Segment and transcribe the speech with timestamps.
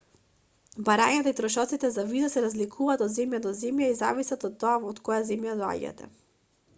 [0.85, 4.73] барањата и трошоците за виза се разликуваат од земја до земја и зависат од тоа
[4.93, 6.09] од која земја доаѓате